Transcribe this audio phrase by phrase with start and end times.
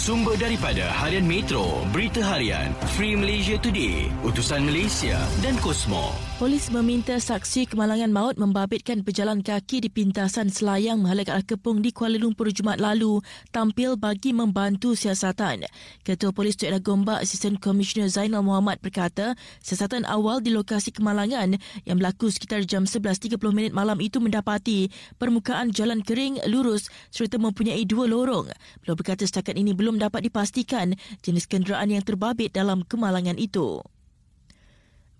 [0.00, 6.16] Sumber daripada Harian Metro, Berita Harian, Free Malaysia Today, Utusan Malaysia dan Kosmo.
[6.40, 12.16] Polis meminta saksi kemalangan maut membabitkan pejalan kaki di pintasan Selayang Arah Kepung di Kuala
[12.16, 13.20] Lumpur Jumaat lalu
[13.52, 15.68] tampil bagi membantu siasatan.
[16.00, 21.96] Ketua Polis Tuk Gombak Asisten Komisioner Zainal Muhammad berkata, siasatan awal di lokasi kemalangan yang
[22.00, 24.88] berlaku sekitar jam 11.30 minit malam itu mendapati
[25.20, 28.48] permukaan jalan kering lurus serta mempunyai dua lorong.
[28.80, 30.94] Beliau berkata setakat ini belum dapat dipastikan
[31.24, 33.80] jenis kenderaan yang terbabit dalam kemalangan itu.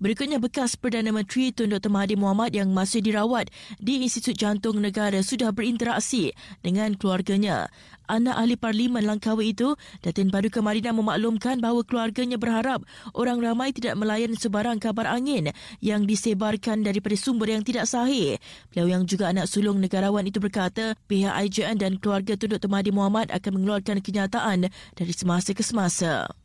[0.00, 1.92] Berikutnya bekas Perdana Menteri Tun Dr.
[1.92, 6.32] Mahathir Mohamad yang masih dirawat di Institut Jantung Negara sudah berinteraksi
[6.64, 7.68] dengan keluarganya.
[8.08, 12.80] Anak ahli Parlimen Langkawi itu, Datin Baru Kamarina memaklumkan bahawa keluarganya berharap
[13.12, 15.52] orang ramai tidak melayan sebarang kabar angin
[15.84, 18.40] yang disebarkan daripada sumber yang tidak sahih.
[18.72, 22.72] Beliau yang juga anak sulung negarawan itu berkata pihak IJN dan keluarga Tun Dr.
[22.72, 26.39] Mahathir Mohamad akan mengeluarkan kenyataan dari semasa ke semasa.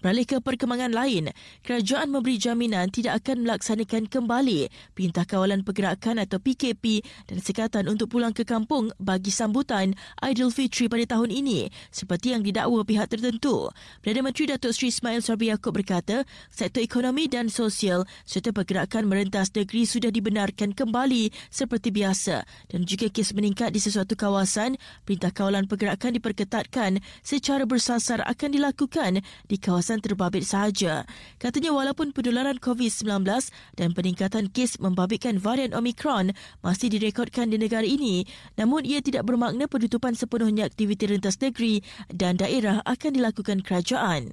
[0.00, 1.28] Beralih ke perkembangan lain,
[1.60, 8.08] kerajaan memberi jaminan tidak akan melaksanakan kembali Perintah Kawalan Pergerakan atau PKP dan sekatan untuk
[8.16, 9.92] pulang ke kampung bagi sambutan
[10.24, 13.68] Aidilfitri pada tahun ini seperti yang didakwa pihak tertentu.
[14.00, 19.52] Perdana Menteri Datuk Seri Ismail Sabri Yaakob berkata, sektor ekonomi dan sosial serta pergerakan merentas
[19.52, 25.68] negeri sudah dibenarkan kembali seperti biasa dan jika kes meningkat di sesuatu kawasan, Perintah Kawalan
[25.68, 31.02] Pergerakan diperketatkan secara bersasar akan dilakukan di kawasan kawasan terbabit sahaja.
[31.42, 33.26] Katanya walaupun penularan COVID-19
[33.74, 36.30] dan peningkatan kes membabitkan varian Omicron
[36.62, 38.22] masih direkodkan di negara ini,
[38.54, 44.30] namun ia tidak bermakna penutupan sepenuhnya aktiviti rentas negeri dan daerah akan dilakukan kerajaan.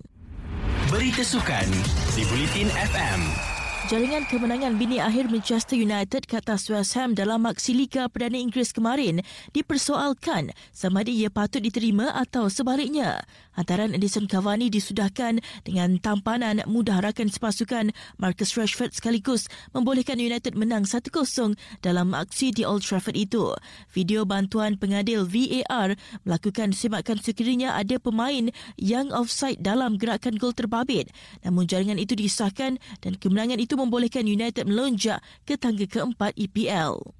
[0.93, 1.65] Berita sukan
[2.13, 3.56] di Bulletin FM.
[3.87, 8.75] Jaringan kemenangan bini akhir Manchester United ke atas West Ham dalam aksi Liga Perdana Inggeris
[8.75, 9.23] kemarin
[9.55, 13.23] dipersoalkan sama ada ia patut diterima atau sebaliknya.
[13.55, 20.83] Hantaran Edison Cavani disudahkan dengan tampanan mudah rakan sepasukan Marcus Rashford sekaligus membolehkan United menang
[20.83, 23.55] 1-0 dalam aksi di Old Trafford itu.
[23.95, 25.95] Video bantuan pengadil VAR
[26.27, 31.07] melakukan semakan sekiranya ada pemain yang offside dalam gerakan gol terbabit.
[31.47, 37.16] Namun jaringan itu disahkan dan kemenangan itu membolehkan United melonjak ke tangga keempat EPL.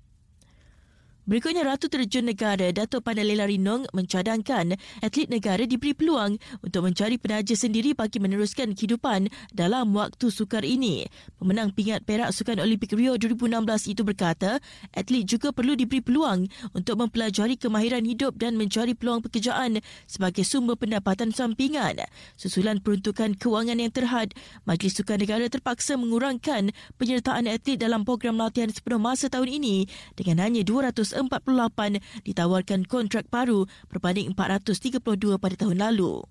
[1.28, 7.52] Berikutnya, Ratu Terjun Negara Datuk Pandalela Rinong mencadangkan atlet negara diberi peluang untuk mencari penaja
[7.52, 11.04] sendiri bagi meneruskan kehidupan dalam waktu sukar ini.
[11.36, 14.64] Pemenang pingat perak Sukan Olimpik Rio 2016 itu berkata,
[14.96, 20.80] atlet juga perlu diberi peluang untuk mempelajari kemahiran hidup dan mencari peluang pekerjaan sebagai sumber
[20.80, 22.08] pendapatan sampingan.
[22.40, 24.32] Susulan peruntukan kewangan yang terhad,
[24.64, 30.48] Majlis Sukan Negara terpaksa mengurangkan penyertaan atlet dalam program latihan sepenuh masa tahun ini dengan
[30.48, 31.98] hanya 200 148
[32.30, 35.02] ditawarkan kontrak baru berbanding 432
[35.42, 36.22] pada tahun lalu.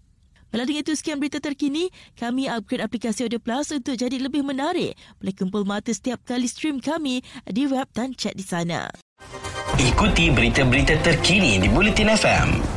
[0.55, 4.95] Melalui itu sekian berita terkini, kami upgrade aplikasi Audio Plus untuk jadi lebih menarik.
[5.19, 7.21] Boleh kumpul mata setiap kali stream kami
[7.51, 8.87] di web dan chat di sana.
[9.77, 12.76] Ikuti berita-berita terkini di Bulletin FM.